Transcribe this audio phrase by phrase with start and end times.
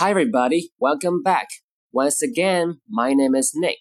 [0.00, 0.70] Hi, everybody.
[0.78, 1.48] Welcome back.
[1.92, 3.80] Once again, my name is Nick,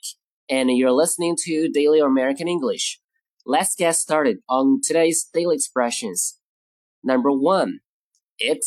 [0.50, 3.00] and you're listening to Daily American English.
[3.46, 6.38] Let's get started on today's daily expressions.
[7.02, 7.79] Number one,
[8.38, 8.65] it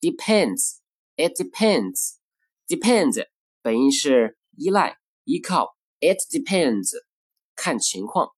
[0.00, 0.80] depends.
[1.16, 2.20] It depends.
[2.68, 3.26] Depends
[3.62, 5.76] 本音是依赖、依靠。
[5.98, 6.92] It depends
[7.56, 8.28] 看情况。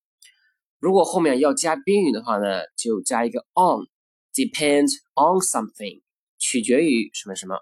[0.79, 6.01] 如果后面要加宾语的话呢，就加一个 on。Depends on something，
[6.39, 7.59] 取决于什么什么。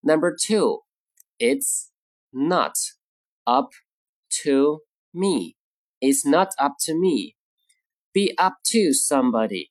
[0.00, 0.82] Number two,
[1.38, 1.90] it's
[2.32, 2.74] not
[3.44, 3.70] up
[4.44, 4.80] to
[5.12, 5.56] me.
[6.00, 7.34] It's not up to me.
[8.12, 9.70] Be up to somebody.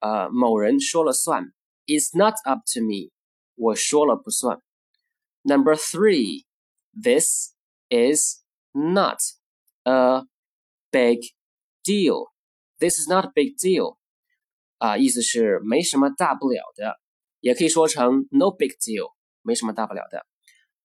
[0.00, 1.52] 呃，某人说了算。
[1.86, 3.10] It's not up to me.
[3.54, 4.62] 我说了不算。
[5.42, 6.44] Number three,
[6.92, 7.54] this
[7.88, 9.18] is not
[9.84, 10.22] a
[10.90, 11.20] big
[11.84, 12.32] deal.
[12.78, 13.98] This is not a big deal.
[14.78, 17.00] 啊，意思是没什么大不了的，
[17.40, 19.14] 也可以说成 no big deal。
[19.43, 20.25] 没什么大不了的。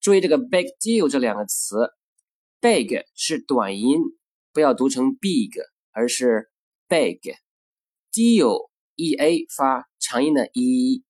[0.01, 1.91] 注意这个 big deal 这两个词
[2.61, 3.99] ，big 是短音，
[4.53, 5.53] 不要读成 big，
[5.93, 6.51] 而是
[6.89, 7.37] big。
[8.13, 11.05] deal e a 发长音的 e，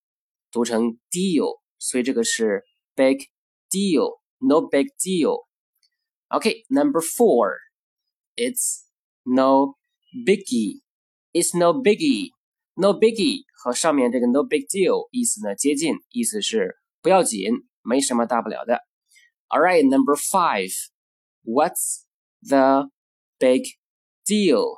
[0.51, 2.65] 读成 deal，所以这个是
[2.97, 3.29] big
[3.71, 5.47] deal，no big deal。
[6.29, 8.87] OK，number four，it's
[9.23, 9.77] no
[10.27, 16.77] biggie，it's no biggie，no biggie 和上面这个 no big deal 意思呢接近，意思是。
[17.06, 18.82] 不要紧，没什么大不了的。
[19.48, 20.72] All right, number five.
[21.44, 22.06] What's
[22.42, 22.90] the
[23.40, 23.64] big
[24.26, 24.78] deal?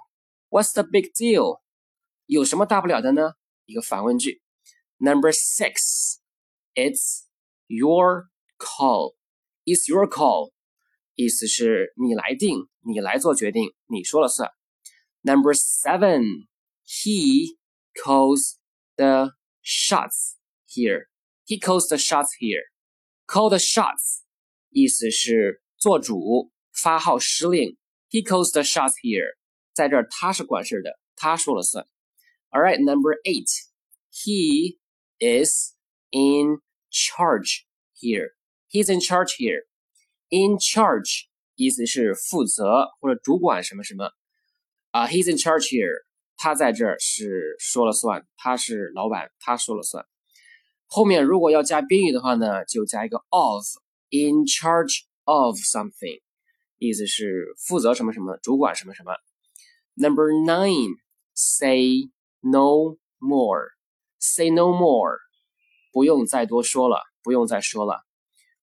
[0.50, 1.62] What's the big deal?
[2.26, 3.34] 有什么大不了的呢？
[3.66, 4.42] 一个反问句。
[4.98, 6.20] Number six.
[6.74, 7.26] It's
[7.68, 9.16] your call.
[9.66, 10.54] It's your call.
[11.16, 14.52] 意思是你来定，你来做决定，你说了算。
[15.22, 16.48] Number seven.
[16.86, 17.58] He
[17.94, 18.56] calls
[18.96, 20.36] the shots
[20.68, 21.08] here.
[21.48, 22.64] He calls the shots here.
[23.28, 24.22] Call the shots
[24.70, 27.78] 意思是做主、发号施令。
[28.10, 29.36] He calls the shots here.
[29.74, 31.88] 在这儿他是管事的，他说了算。
[32.50, 33.50] All right, number eight.
[34.12, 34.78] He
[35.20, 35.74] is
[36.12, 36.62] in
[36.92, 37.66] charge
[37.96, 38.36] here.
[38.70, 39.66] He's in charge here.
[40.30, 44.12] In charge 意思是负责或者主管什么什么。
[44.92, 46.06] 啊、uh,，He's in charge here.
[46.38, 50.06] 他在这儿是说了算，他是老板，他说了算。
[50.89, 53.65] 后面如果要加宾语的话呢，就加一个 of。
[54.11, 56.23] In charge of something，
[56.79, 59.13] 意思是负责什么什么，主管什么什么。
[59.97, 62.09] Number nine，say
[62.41, 65.19] no more，say no more，
[65.93, 68.07] 不用再多说了，不用再说了。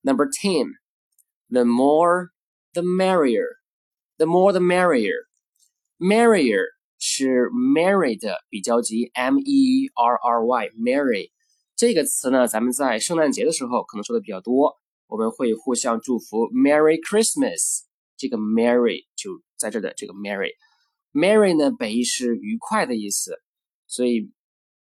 [0.01, 2.29] Number ten，the more
[2.73, 6.63] the merrier，the more the merrier，merrier
[6.97, 11.29] 是 merry 的比较级，m e r r y，merry。
[11.76, 14.76] 这个词呢，咱们在圣诞节的时候可能说的比较多，
[15.06, 17.84] 我们会互相祝福 Merry Christmas。
[18.16, 23.40] 这个 Merry 就在这的这个 Merry，Merry 呢本意是愉快的意思，
[23.86, 24.30] 所以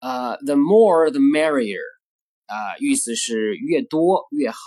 [0.01, 1.79] 呃，the more the merrier，
[2.47, 4.57] 啊，意思是越多越好，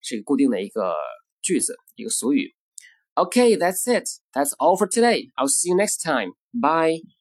[0.00, 0.94] 是一个固定的一个
[1.42, 2.54] 句子，一个俗语。
[3.14, 4.08] Okay, that's it.
[4.32, 5.30] That's all for today.
[5.34, 6.34] I'll see you next time.
[6.52, 7.08] Bye.